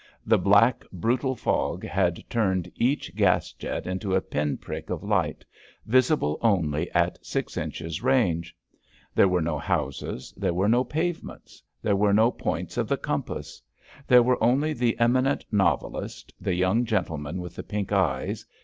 The 0.25 0.39
black, 0.39 0.83
brutal 0.91 1.35
fog 1.35 1.85
had 1.85 2.23
turned 2.27 2.71
each 2.75 3.15
gas 3.15 3.53
jet 3.53 3.85
into 3.85 4.15
a 4.15 4.19
pin 4.21 4.57
prick 4.57 4.89
of 4.89 5.03
light, 5.03 5.45
visible 5.85 6.39
only 6.41 6.89
at 6.93 7.23
six 7.23 7.55
inches' 7.55 8.01
range. 8.01 8.57
There 9.13 9.27
were 9.27 9.43
no 9.43 9.59
houses, 9.59 10.33
there 10.35 10.55
were 10.55 10.67
no 10.67 10.83
pavements. 10.83 11.61
There 11.83 11.95
were 11.95 12.15
ho 12.15 12.31
points 12.31 12.77
of 12.77 12.87
the 12.87 12.97
compass. 12.97 13.61
There 14.07 14.23
were 14.23 14.43
only 14.43 14.73
the 14.73 14.97
eminent 14.99 15.45
novelist, 15.51 16.33
the 16.41 16.55
young 16.55 16.83
gentleman 16.83 17.39
with 17.39 17.53
the 17.55 17.61
pink 17.61 17.91
eyes. 17.91 18.43